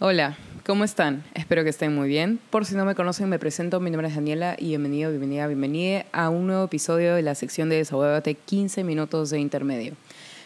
[0.00, 1.24] Hola, ¿cómo están?
[1.34, 2.38] Espero que estén muy bien.
[2.50, 3.80] Por si no me conocen, me presento.
[3.80, 7.68] Mi nombre es Daniela y bienvenido, bienvenida, bienvenida a un nuevo episodio de la sección
[7.68, 9.94] de Desahuévate 15 minutos de intermedio.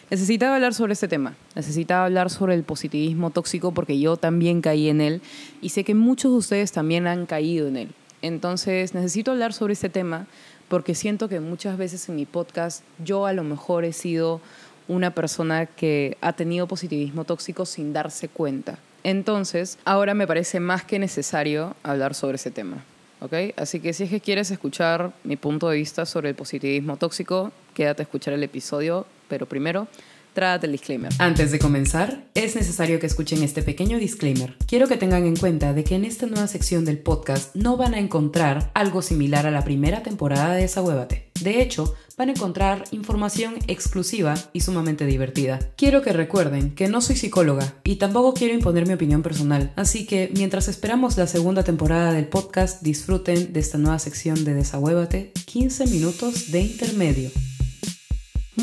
[0.09, 1.35] Necesitaba hablar sobre este tema.
[1.53, 5.21] Necesitaba hablar sobre el positivismo tóxico porque yo también caí en él
[5.61, 7.89] y sé que muchos de ustedes también han caído en él.
[8.23, 10.25] Entonces, necesito hablar sobre este tema
[10.67, 14.41] porque siento que muchas veces en mi podcast yo a lo mejor he sido
[14.87, 18.79] una persona que ha tenido positivismo tóxico sin darse cuenta.
[19.03, 22.83] Entonces, ahora me parece más que necesario hablar sobre ese tema.
[23.23, 23.33] ¿ok?
[23.55, 27.51] Así que si es que quieres escuchar mi punto de vista sobre el positivismo tóxico,
[27.73, 29.87] quédate a escuchar el episodio, pero primero
[30.33, 31.11] Trágate el disclaimer.
[31.19, 34.55] Antes de comenzar, es necesario que escuchen este pequeño disclaimer.
[34.67, 37.93] Quiero que tengan en cuenta de que en esta nueva sección del podcast no van
[37.93, 41.29] a encontrar algo similar a la primera temporada de Desahuévate.
[41.41, 45.59] De hecho, van a encontrar información exclusiva y sumamente divertida.
[45.75, 50.05] Quiero que recuerden que no soy psicóloga y tampoco quiero imponer mi opinión personal, así
[50.05, 55.33] que mientras esperamos la segunda temporada del podcast, disfruten de esta nueva sección de Desahuévate,
[55.45, 57.29] 15 minutos de intermedio.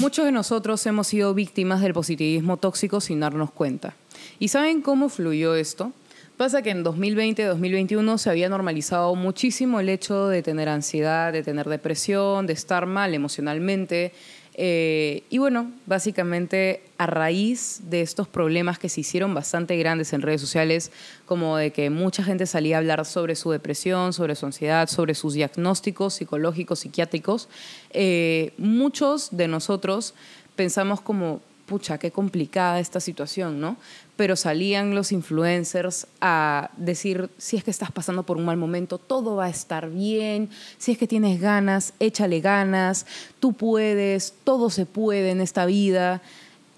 [0.00, 3.94] Muchos de nosotros hemos sido víctimas del positivismo tóxico sin darnos cuenta.
[4.38, 5.92] ¿Y saben cómo fluyó esto?
[6.38, 11.68] Pasa que en 2020-2021 se había normalizado muchísimo el hecho de tener ansiedad, de tener
[11.68, 14.14] depresión, de estar mal emocionalmente,
[14.62, 20.20] eh, y bueno, básicamente a raíz de estos problemas que se hicieron bastante grandes en
[20.20, 20.92] redes sociales,
[21.24, 25.14] como de que mucha gente salía a hablar sobre su depresión, sobre su ansiedad, sobre
[25.14, 27.48] sus diagnósticos psicológicos, psiquiátricos,
[27.88, 30.12] eh, muchos de nosotros
[30.56, 33.76] pensamos como, pucha, qué complicada esta situación, ¿no?
[34.16, 38.98] Pero salían los influencers a decir, si es que estás pasando por un mal momento,
[38.98, 43.06] todo va a estar bien, si es que tienes ganas, échale ganas,
[43.38, 46.22] tú puedes, todo se puede en esta vida.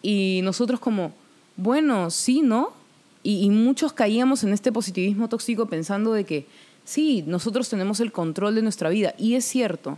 [0.03, 1.13] Y nosotros como,
[1.57, 2.75] bueno, sí, ¿no?
[3.23, 6.47] Y, y muchos caíamos en este positivismo tóxico pensando de que,
[6.85, 9.15] sí, nosotros tenemos el control de nuestra vida.
[9.17, 9.97] Y es cierto,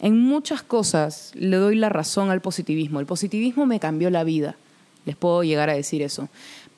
[0.00, 3.00] en muchas cosas le doy la razón al positivismo.
[3.00, 4.56] El positivismo me cambió la vida.
[5.04, 6.28] Les puedo llegar a decir eso.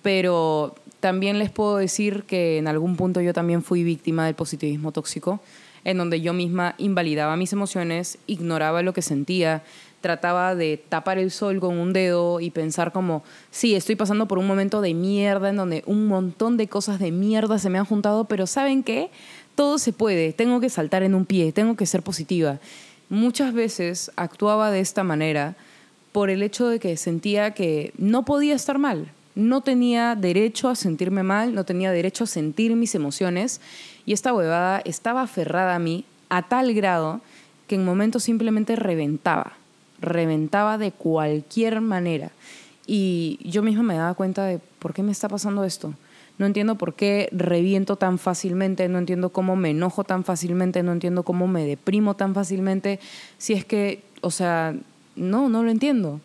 [0.03, 4.93] Pero también les puedo decir que en algún punto yo también fui víctima del positivismo
[4.93, 5.41] tóxico,
[5.85, 9.63] en donde yo misma invalidaba mis emociones, ignoraba lo que sentía,
[10.01, 14.39] trataba de tapar el sol con un dedo y pensar como, sí, estoy pasando por
[14.39, 17.85] un momento de mierda en donde un montón de cosas de mierda se me han
[17.85, 19.11] juntado, pero ¿saben qué?
[19.55, 22.61] Todo se puede, tengo que saltar en un pie, tengo que ser positiva
[23.11, 25.57] muchas veces actuaba de esta manera
[26.13, 30.75] por el hecho de que sentía que no podía estar mal, no tenía derecho a
[30.75, 33.61] sentirme mal, no tenía derecho a sentir mis emociones
[34.07, 37.21] y esta huevada estaba aferrada a mí a tal grado
[37.69, 39.53] que en momentos simplemente reventaba,
[40.01, 42.31] reventaba de cualquier manera.
[42.87, 45.95] Y yo misma me daba cuenta de por qué me está pasando esto
[46.41, 50.93] no entiendo por qué reviento tan fácilmente, no entiendo cómo me enojo tan fácilmente, no
[50.93, 52.99] entiendo cómo me deprimo tan fácilmente,
[53.37, 54.75] si es que, o sea,
[55.17, 56.19] no, no lo entiendo.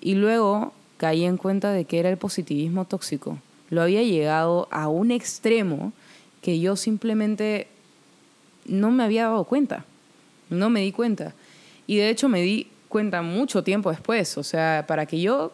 [0.00, 3.38] Y luego caí en cuenta de que era el positivismo tóxico.
[3.70, 5.92] Lo había llegado a un extremo
[6.40, 7.68] que yo simplemente
[8.66, 9.84] no me había dado cuenta.
[10.50, 11.34] No me di cuenta.
[11.86, 14.36] Y de hecho me di cuenta mucho tiempo después.
[14.38, 15.52] O sea, para que yo,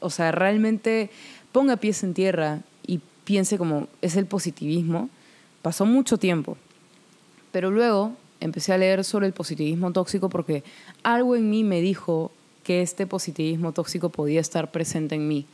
[0.00, 1.10] o sea, realmente
[1.52, 2.62] ponga pies en tierra
[3.24, 5.08] piense como es el positivismo,
[5.62, 6.56] pasó mucho tiempo.
[7.52, 10.64] Pero luego empecé a leer sobre el positivismo tóxico porque
[11.02, 12.30] algo en mí me dijo
[12.64, 15.46] que este positivismo tóxico podía estar presente en mí.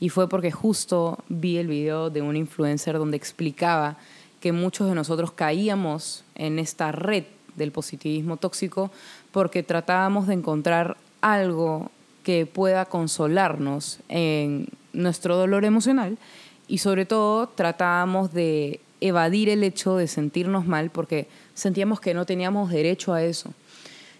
[0.00, 3.96] Y fue porque justo vi el video de un influencer donde explicaba
[4.40, 7.24] que muchos de nosotros caíamos en esta red
[7.56, 8.90] del positivismo tóxico
[9.32, 11.90] porque tratábamos de encontrar algo
[12.24, 16.18] que pueda consolarnos en nuestro dolor emocional
[16.68, 22.24] y sobre todo tratábamos de evadir el hecho de sentirnos mal porque sentíamos que no
[22.24, 23.52] teníamos derecho a eso.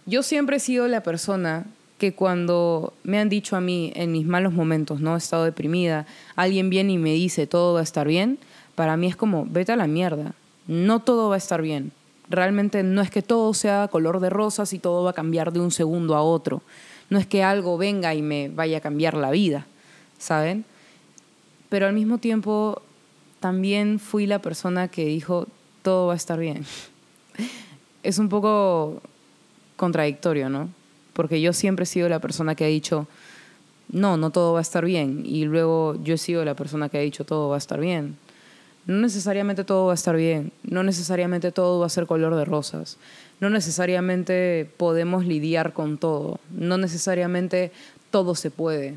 [0.07, 1.67] Yo siempre he sido la persona
[1.99, 6.07] que cuando me han dicho a mí en mis malos momentos, no he estado deprimida,
[6.37, 8.39] alguien viene y me dice todo va a estar bien,
[8.75, 10.35] para mí es como, vete a la mierda,
[10.67, 11.93] no todo va a estar bien.
[12.29, 15.61] Realmente no es que todo sea color de rosas y todo va a cambiar de
[15.61, 16.63] un segundo a otro.
[17.11, 19.67] No es que algo venga y me vaya a cambiar la vida,
[20.19, 20.65] ¿saben?
[21.75, 22.83] Pero al mismo tiempo
[23.41, 25.49] también fui la persona que dijo,
[25.83, 26.65] todo va a estar bien.
[28.05, 29.03] Es un poco
[29.75, 30.69] contradictorio, ¿no?
[31.15, 33.09] Porque yo siempre he sido la persona que ha dicho,
[33.89, 35.25] no, no todo va a estar bien.
[35.27, 38.19] Y luego yo he sido la persona que ha dicho, todo va a estar bien.
[38.87, 42.45] No necesariamente todo va a estar bien, no necesariamente todo va a ser color de
[42.45, 42.99] rosas,
[43.41, 47.73] no necesariamente podemos lidiar con todo, no necesariamente
[48.13, 48.95] todo se puede.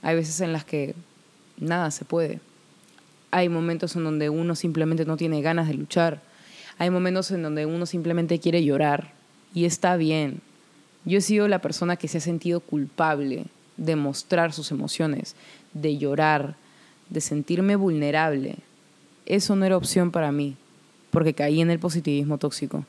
[0.00, 0.94] Hay veces en las que
[1.62, 2.40] nada se puede.
[3.30, 6.20] Hay momentos en donde uno simplemente no tiene ganas de luchar.
[6.78, 9.12] Hay momentos en donde uno simplemente quiere llorar.
[9.54, 10.40] Y está bien.
[11.04, 15.34] Yo he sido la persona que se ha sentido culpable de mostrar sus emociones,
[15.72, 16.56] de llorar,
[17.08, 18.56] de sentirme vulnerable.
[19.26, 20.56] Eso no era opción para mí,
[21.10, 22.84] porque caí en el positivismo tóxico.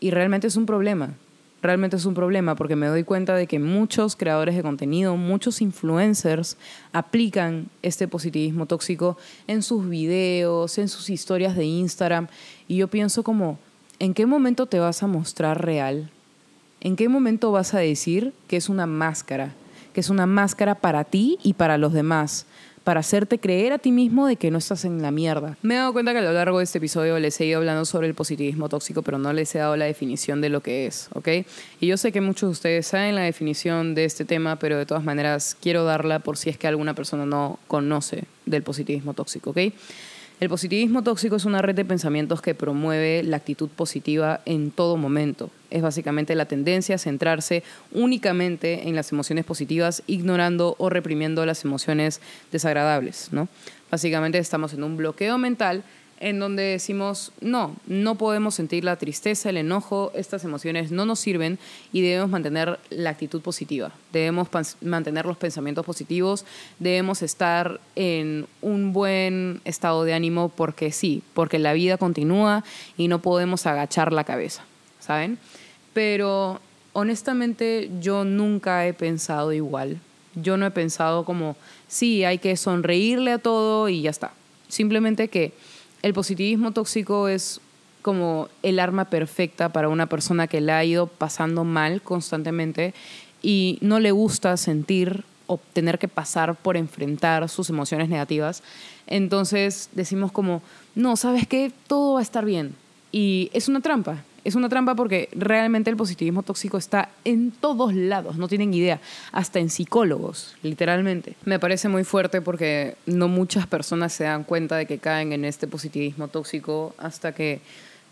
[0.00, 1.14] Y realmente es un problema.
[1.62, 5.60] Realmente es un problema porque me doy cuenta de que muchos creadores de contenido, muchos
[5.60, 6.56] influencers
[6.92, 9.16] aplican este positivismo tóxico
[9.46, 12.28] en sus videos, en sus historias de Instagram.
[12.68, 13.58] Y yo pienso como,
[13.98, 16.10] ¿en qué momento te vas a mostrar real?
[16.80, 19.54] ¿En qué momento vas a decir que es una máscara?
[19.94, 22.46] Que es una máscara para ti y para los demás
[22.86, 25.58] para hacerte creer a ti mismo de que no estás en la mierda.
[25.60, 27.84] Me he dado cuenta que a lo largo de este episodio les he ido hablando
[27.84, 31.08] sobre el positivismo tóxico, pero no les he dado la definición de lo que es,
[31.14, 31.28] ¿ok?
[31.80, 34.86] Y yo sé que muchos de ustedes saben la definición de este tema, pero de
[34.86, 39.50] todas maneras quiero darla por si es que alguna persona no conoce del positivismo tóxico,
[39.50, 39.58] ¿ok?
[40.38, 44.98] El positivismo tóxico es una red de pensamientos que promueve la actitud positiva en todo
[44.98, 45.50] momento.
[45.70, 51.64] Es básicamente la tendencia a centrarse únicamente en las emociones positivas, ignorando o reprimiendo las
[51.64, 52.20] emociones
[52.52, 53.28] desagradables.
[53.32, 53.48] ¿no?
[53.90, 55.84] Básicamente estamos en un bloqueo mental
[56.18, 61.20] en donde decimos, no, no podemos sentir la tristeza, el enojo, estas emociones no nos
[61.20, 61.58] sirven
[61.92, 64.48] y debemos mantener la actitud positiva, debemos
[64.80, 66.46] mantener los pensamientos positivos,
[66.78, 72.64] debemos estar en un buen estado de ánimo porque sí, porque la vida continúa
[72.96, 74.64] y no podemos agachar la cabeza,
[75.00, 75.38] ¿saben?
[75.92, 76.60] Pero
[76.94, 80.00] honestamente yo nunca he pensado igual,
[80.34, 81.56] yo no he pensado como,
[81.88, 84.32] sí, hay que sonreírle a todo y ya está,
[84.68, 85.52] simplemente que
[86.06, 87.60] el positivismo tóxico es
[88.00, 92.94] como el arma perfecta para una persona que la ha ido pasando mal constantemente
[93.42, 98.62] y no le gusta sentir o tener que pasar por enfrentar sus emociones negativas.
[99.08, 100.62] Entonces decimos como,
[100.94, 101.72] no, ¿sabes qué?
[101.88, 102.76] Todo va a estar bien.
[103.10, 107.92] Y es una trampa, es una trampa porque realmente el positivismo tóxico está en todos
[107.94, 109.00] lados, no tienen idea,
[109.32, 111.34] hasta en psicólogos, literalmente.
[111.44, 115.44] Me parece muy fuerte porque no muchas personas se dan cuenta de que caen en
[115.44, 117.60] este positivismo tóxico hasta que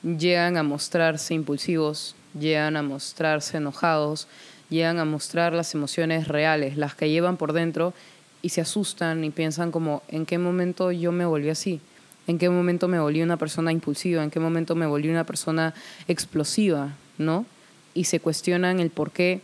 [0.03, 4.27] llegan a mostrarse impulsivos, llegan a mostrarse enojados,
[4.71, 7.95] llegan a mostrar las emociones reales, las que llevan por dentro
[8.43, 11.81] y se asustan y piensan como, ¿en qué momento yo me volví así?
[12.27, 15.75] En qué momento me volví una persona impulsiva, en qué momento me volví una persona
[16.09, 17.47] explosiva, ¿no?
[17.93, 19.41] Y se cuestionan el por qué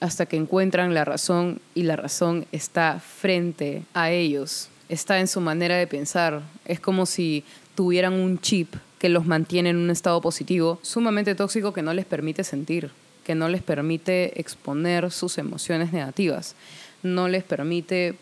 [0.00, 5.40] hasta que encuentran la razón y la razón está frente a ellos, está en su
[5.40, 6.42] manera de pensar.
[6.64, 7.44] Es como si
[7.76, 12.04] tuvieran un chip que los mantiene en un estado positivo, sumamente tóxico que no les
[12.04, 12.90] permite sentir,
[13.24, 16.56] que no les permite exponer sus emociones negativas,
[17.02, 18.16] no les permite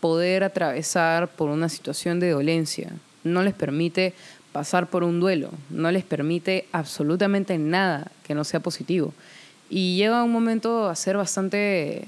[0.00, 2.92] poder atravesar por una situación de dolencia,
[3.24, 4.14] no les permite
[4.52, 9.14] pasar por un duelo, no les permite absolutamente nada que no sea positivo.
[9.70, 12.06] Y llega un momento a ser bastante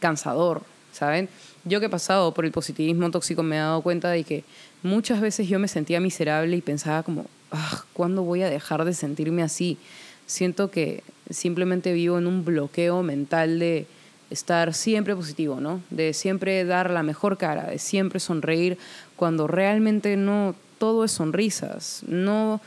[0.00, 0.62] cansador,
[0.92, 1.28] ¿saben?
[1.64, 4.44] Yo que he pasado por el positivismo tóxico me he dado cuenta de que
[4.82, 8.94] muchas veces yo me sentía miserable y pensaba como, ah, ¿cuándo voy a dejar de
[8.94, 9.78] sentirme así?
[10.26, 13.86] Siento que simplemente vivo en un bloqueo mental de
[14.30, 15.80] estar siempre positivo, ¿no?
[15.90, 18.78] De siempre dar la mejor cara, de siempre sonreír,
[19.16, 22.60] cuando realmente no todo es sonrisas, no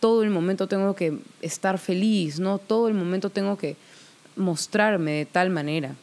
[0.00, 3.76] todo el momento tengo que estar feliz, no todo el momento tengo que
[4.36, 5.94] mostrarme de tal manera.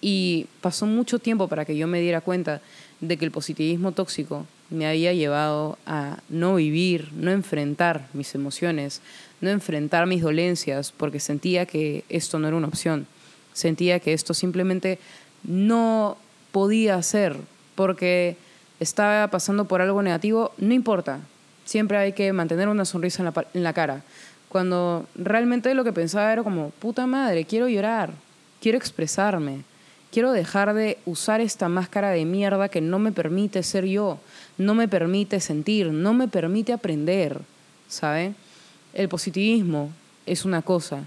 [0.00, 2.60] Y pasó mucho tiempo para que yo me diera cuenta
[3.00, 9.00] de que el positivismo tóxico me había llevado a no vivir, no enfrentar mis emociones,
[9.40, 13.06] no enfrentar mis dolencias, porque sentía que esto no era una opción,
[13.54, 14.98] sentía que esto simplemente
[15.42, 16.18] no
[16.52, 17.36] podía ser,
[17.74, 18.36] porque
[18.80, 21.20] estaba pasando por algo negativo, no importa.
[21.64, 24.02] Siempre hay que mantener una sonrisa en la, en la cara.
[24.50, 28.12] Cuando realmente lo que pensaba era como, puta madre, quiero llorar,
[28.60, 29.62] quiero expresarme,
[30.12, 34.18] quiero dejar de usar esta máscara de mierda que no me permite ser yo,
[34.58, 37.40] no me permite sentir, no me permite aprender,
[37.88, 38.34] ¿sabe?
[38.92, 39.90] El positivismo
[40.26, 41.04] es una cosa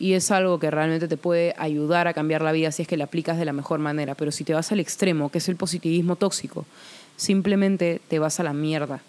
[0.00, 2.96] y es algo que realmente te puede ayudar a cambiar la vida si es que
[2.96, 5.56] la aplicas de la mejor manera, pero si te vas al extremo, que es el
[5.56, 6.64] positivismo tóxico,
[7.16, 9.02] simplemente te vas a la mierda,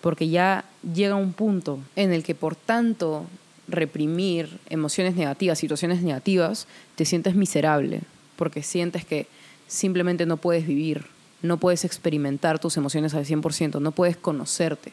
[0.00, 0.64] porque ya
[0.94, 3.26] llega un punto en el que por tanto
[3.66, 8.02] reprimir emociones negativas, situaciones negativas, te sientes miserable,
[8.36, 9.26] porque sientes que
[9.66, 11.06] simplemente no puedes vivir,
[11.42, 14.92] no puedes experimentar tus emociones al 100%, no puedes conocerte,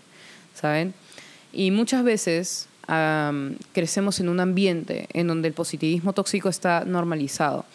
[0.55, 0.95] ¿saben?
[1.53, 2.67] Y muchas veces
[3.73, 7.65] crecemos en un ambiente en donde el positivismo tóxico está normalizado.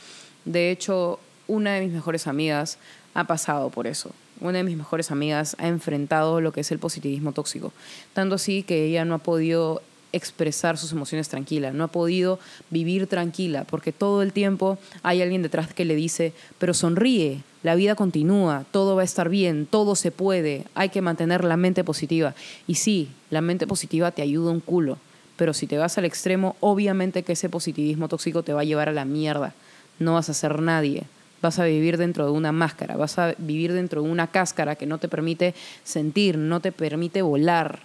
[0.44, 2.78] De hecho, una de mis mejores amigas
[3.14, 6.78] ha pasado por eso una de mis mejores amigas, ha enfrentado lo que es el
[6.78, 7.72] positivismo tóxico.
[8.12, 12.38] Tanto así que ella no ha podido expresar sus emociones tranquila, no ha podido
[12.70, 17.74] vivir tranquila, porque todo el tiempo hay alguien detrás que le dice, pero sonríe, la
[17.74, 21.84] vida continúa, todo va a estar bien, todo se puede, hay que mantener la mente
[21.84, 22.34] positiva.
[22.66, 24.98] Y sí, la mente positiva te ayuda un culo,
[25.36, 28.88] pero si te vas al extremo, obviamente que ese positivismo tóxico te va a llevar
[28.88, 29.54] a la mierda,
[29.98, 31.04] no vas a ser nadie.
[31.42, 34.84] Vas a vivir dentro de una máscara, vas a vivir dentro de una cáscara que
[34.84, 37.80] no te permite sentir, no te permite volar,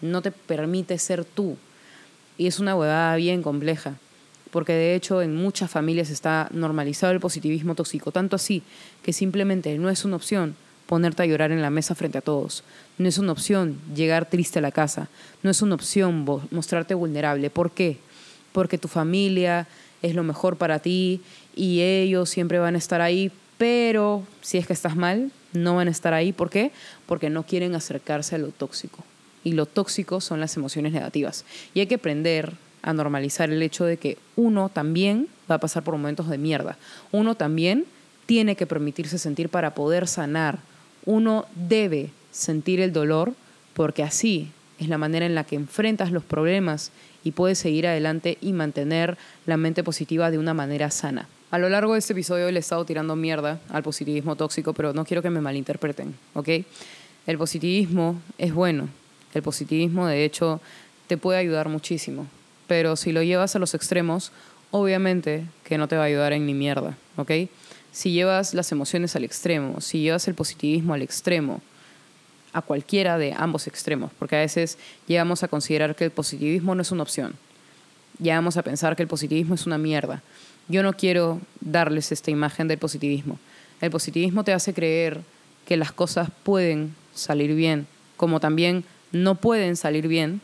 [0.00, 1.56] no te permite ser tú.
[2.40, 3.96] Y es una huevada bien compleja,
[4.50, 8.62] porque de hecho en muchas familias está normalizado el positivismo tóxico, tanto así
[9.02, 10.56] que simplemente no es una opción
[10.86, 12.64] ponerte a llorar en la mesa frente a todos,
[12.96, 15.10] no es una opción llegar triste a la casa,
[15.42, 17.50] no es una opción mostrarte vulnerable.
[17.50, 17.98] ¿Por qué?
[18.52, 19.66] Porque tu familia
[20.00, 21.20] es lo mejor para ti
[21.54, 25.88] y ellos siempre van a estar ahí, pero si es que estás mal, no van
[25.88, 26.32] a estar ahí.
[26.32, 26.72] ¿Por qué?
[27.04, 29.04] Porque no quieren acercarse a lo tóxico
[29.44, 31.44] y lo tóxico son las emociones negativas.
[31.74, 35.82] Y hay que aprender a normalizar el hecho de que uno también va a pasar
[35.82, 36.78] por momentos de mierda.
[37.12, 37.84] Uno también
[38.26, 40.58] tiene que permitirse sentir para poder sanar.
[41.04, 43.34] Uno debe sentir el dolor
[43.74, 46.90] porque así es la manera en la que enfrentas los problemas
[47.22, 51.28] y puedes seguir adelante y mantener la mente positiva de una manera sana.
[51.50, 54.92] A lo largo de este episodio le he estado tirando mierda al positivismo tóxico, pero
[54.92, 56.48] no quiero que me malinterpreten, ¿ok?
[57.26, 58.88] El positivismo es bueno,
[59.34, 60.60] el positivismo, de hecho,
[61.06, 62.26] te puede ayudar muchísimo.
[62.66, 64.32] Pero si lo llevas a los extremos,
[64.70, 67.32] obviamente que no te va a ayudar en ni mierda, ¿ok?
[67.92, 71.60] Si llevas las emociones al extremo, si llevas el positivismo al extremo,
[72.52, 76.82] a cualquiera de ambos extremos, porque a veces llegamos a considerar que el positivismo no
[76.82, 77.34] es una opción.
[78.20, 80.22] Llegamos a pensar que el positivismo es una mierda.
[80.68, 83.38] Yo no quiero darles esta imagen del positivismo.
[83.80, 85.20] El positivismo te hace creer
[85.66, 90.40] que las cosas pueden salir bien, como también no pueden salir bien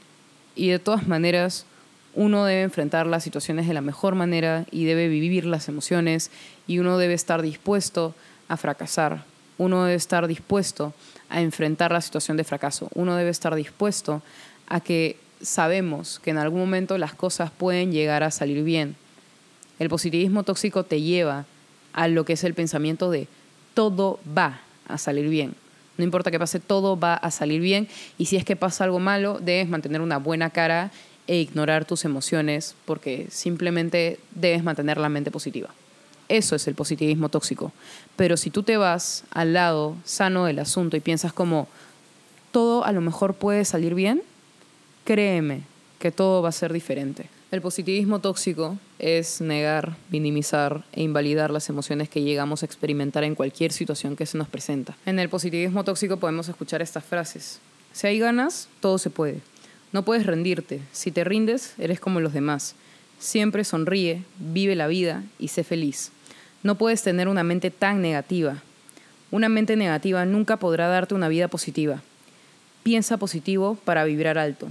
[0.54, 1.66] y de todas maneras
[2.14, 6.30] uno debe enfrentar las situaciones de la mejor manera y debe vivir las emociones
[6.66, 8.14] y uno debe estar dispuesto
[8.48, 9.24] a fracasar.
[9.58, 10.94] Uno debe estar dispuesto
[11.28, 12.88] a enfrentar la situación de fracaso.
[12.94, 14.22] Uno debe estar dispuesto
[14.66, 18.96] a que sabemos que en algún momento las cosas pueden llegar a salir bien.
[19.78, 21.44] El positivismo tóxico te lleva
[21.92, 23.28] a lo que es el pensamiento de
[23.74, 25.54] todo va a salir bien.
[25.98, 27.88] No importa que pase, todo va a salir bien.
[28.18, 30.90] Y si es que pasa algo malo, debes mantener una buena cara
[31.26, 35.70] e ignorar tus emociones porque simplemente debes mantener la mente positiva.
[36.28, 37.72] Eso es el positivismo tóxico.
[38.16, 41.68] Pero si tú te vas al lado sano del asunto y piensas como
[42.50, 44.22] todo a lo mejor puede salir bien,
[45.04, 45.62] créeme
[45.98, 47.28] que todo va a ser diferente.
[47.56, 53.34] El positivismo tóxico es negar, minimizar e invalidar las emociones que llegamos a experimentar en
[53.34, 54.94] cualquier situación que se nos presenta.
[55.06, 57.58] En el positivismo tóxico podemos escuchar estas frases.
[57.94, 59.40] Si hay ganas, todo se puede.
[59.90, 60.82] No puedes rendirte.
[60.92, 62.74] Si te rindes, eres como los demás.
[63.18, 66.10] Siempre sonríe, vive la vida y sé feliz.
[66.62, 68.62] No puedes tener una mente tan negativa.
[69.30, 72.02] Una mente negativa nunca podrá darte una vida positiva.
[72.82, 74.68] Piensa positivo para vibrar alto.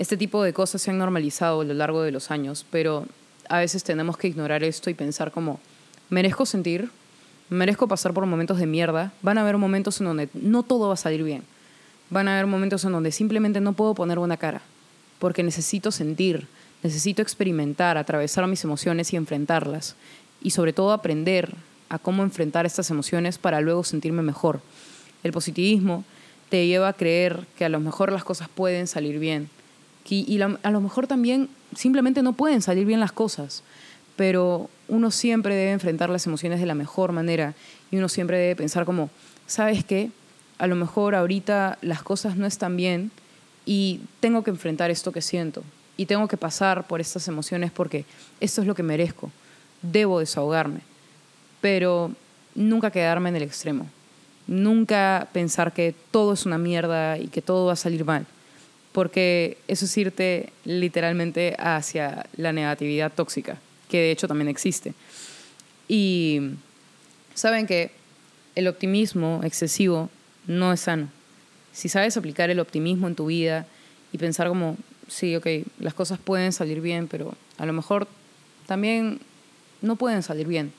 [0.00, 3.04] Este tipo de cosas se han normalizado a lo largo de los años, pero
[3.50, 5.60] a veces tenemos que ignorar esto y pensar como,
[6.08, 6.88] merezco sentir,
[7.50, 10.94] merezco pasar por momentos de mierda, van a haber momentos en donde no todo va
[10.94, 11.42] a salir bien,
[12.08, 14.62] van a haber momentos en donde simplemente no puedo poner una cara,
[15.18, 16.46] porque necesito sentir,
[16.82, 19.96] necesito experimentar, atravesar mis emociones y enfrentarlas,
[20.40, 21.52] y sobre todo aprender
[21.90, 24.62] a cómo enfrentar estas emociones para luego sentirme mejor.
[25.22, 26.04] El positivismo
[26.48, 29.50] te lleva a creer que a lo mejor las cosas pueden salir bien,
[30.10, 33.62] y, a lo mejor también simplemente no pueden salir bien las cosas,
[34.16, 37.54] pero uno siempre debe enfrentar las emociones de la mejor manera
[37.90, 39.08] y uno siempre debe pensar como,
[39.46, 40.10] ¿sabes qué?
[40.58, 43.12] A lo mejor ahorita las cosas no están bien
[43.64, 45.62] y tengo que enfrentar esto que siento
[45.96, 48.04] y tengo que pasar por estas emociones porque
[48.40, 49.30] esto es lo que merezco,
[49.80, 50.80] debo desahogarme,
[51.60, 52.10] pero
[52.54, 53.86] nunca quedarme en el extremo,
[54.48, 58.26] nunca pensar que todo es una mierda y que todo va a salir mal
[58.92, 64.94] porque eso es irte literalmente hacia la negatividad tóxica, que de hecho también existe.
[65.88, 66.50] Y
[67.34, 67.92] saben que
[68.54, 70.10] el optimismo excesivo
[70.46, 71.08] no es sano.
[71.72, 73.66] Si sabes aplicar el optimismo en tu vida
[74.12, 75.46] y pensar como, sí, ok,
[75.78, 78.08] las cosas pueden salir bien, pero a lo mejor
[78.66, 79.20] también
[79.82, 80.72] no pueden salir bien.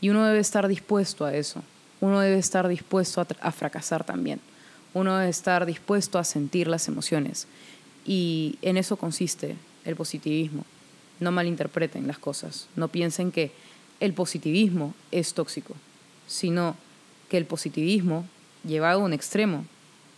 [0.00, 1.62] Y uno debe estar dispuesto a eso.
[2.00, 4.40] Uno debe estar dispuesto a, a fracasar también
[4.94, 7.46] uno debe estar dispuesto a sentir las emociones.
[8.04, 10.64] Y en eso consiste el positivismo.
[11.20, 12.68] No malinterpreten las cosas.
[12.76, 13.52] No piensen que
[14.00, 15.74] el positivismo es tóxico,
[16.26, 16.76] sino
[17.28, 18.24] que el positivismo
[18.64, 19.64] llevado a un extremo,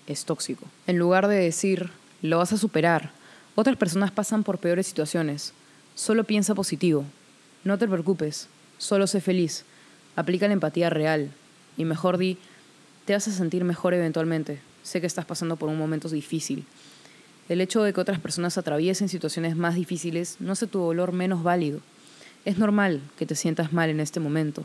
[0.07, 0.67] es tóxico.
[0.87, 1.91] En lugar de decir,
[2.23, 3.13] lo vas a superar,
[3.55, 5.53] otras personas pasan por peores situaciones.
[5.95, 7.05] Solo piensa positivo.
[7.65, 8.49] No te preocupes,
[8.79, 9.65] solo sé feliz.
[10.17, 11.31] Aplica la empatía real.
[11.77, 12.39] Y mejor di,
[13.05, 14.61] te a sentir mejor eventualmente.
[14.83, 16.65] Sé que estás pasando por un momento difícil.
[17.49, 21.43] El hecho de que otras personas atraviesen situaciones más difíciles no hace tu dolor menos
[21.43, 21.81] válido.
[22.45, 24.65] Es normal que te sientas mal en este momento.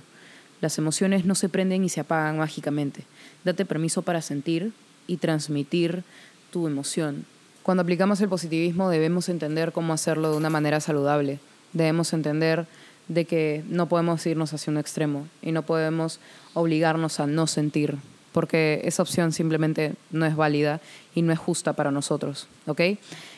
[0.61, 3.03] Las emociones no se prenden y se apagan mágicamente.
[3.43, 4.71] Date permiso para sentir
[5.07, 6.03] y transmitir
[6.51, 7.25] tu emoción.
[7.63, 11.39] Cuando aplicamos el positivismo debemos entender cómo hacerlo de una manera saludable.
[11.73, 12.67] Debemos entender
[13.07, 16.19] de que no podemos irnos hacia un extremo y no podemos
[16.53, 17.97] obligarnos a no sentir,
[18.31, 20.79] porque esa opción simplemente no es válida
[21.15, 22.81] y no es justa para nosotros, ¿ok?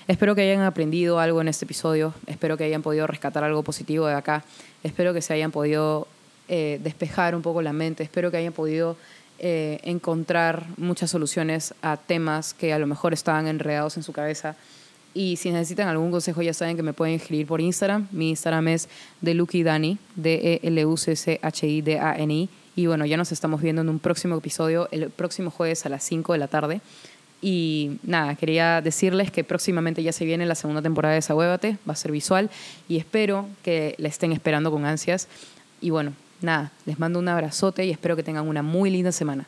[0.07, 4.07] Espero que hayan aprendido algo en este episodio, espero que hayan podido rescatar algo positivo
[4.07, 4.43] de acá,
[4.83, 6.07] espero que se hayan podido
[6.47, 8.97] eh, despejar un poco la mente, espero que hayan podido
[9.41, 14.57] eh, encontrar muchas soluciones a temas que a lo mejor estaban enredados en su cabeza.
[15.13, 18.09] Y si necesitan algún consejo, ya saben que me pueden escribir por Instagram.
[18.11, 18.89] Mi Instagram es
[19.21, 22.49] DeLucidani, D-E-L-U-C-C-H-I-D-A-N-I.
[22.79, 26.01] Y bueno, ya nos estamos viendo en un próximo episodio, el próximo jueves a las
[26.01, 26.79] 5 de la tarde.
[27.41, 31.91] Y nada, quería decirles que próximamente ya se viene la segunda temporada de Desahuévate, va
[31.91, 32.49] a ser visual
[32.87, 35.27] y espero que la estén esperando con ansias.
[35.81, 39.45] Y bueno, nada, les mando un abrazote y espero que tengan una muy linda semana.